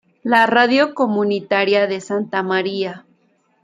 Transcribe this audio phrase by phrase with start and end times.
[0.23, 3.05] La radio comunitaria de Santa María.